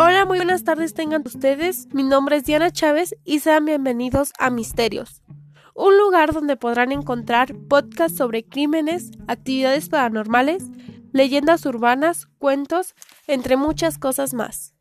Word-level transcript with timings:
Hola, 0.00 0.24
muy 0.26 0.38
buenas 0.38 0.62
tardes 0.62 0.94
tengan 0.94 1.24
ustedes. 1.26 1.88
Mi 1.92 2.04
nombre 2.04 2.36
es 2.36 2.44
Diana 2.44 2.70
Chávez 2.70 3.16
y 3.24 3.40
sean 3.40 3.64
bienvenidos 3.64 4.30
a 4.38 4.48
Misterios, 4.48 5.24
un 5.74 5.98
lugar 5.98 6.32
donde 6.32 6.56
podrán 6.56 6.92
encontrar 6.92 7.52
podcasts 7.68 8.16
sobre 8.16 8.44
crímenes, 8.44 9.10
actividades 9.26 9.88
paranormales, 9.88 10.62
leyendas 11.12 11.66
urbanas, 11.66 12.28
cuentos, 12.38 12.94
entre 13.26 13.56
muchas 13.56 13.98
cosas 13.98 14.34
más. 14.34 14.77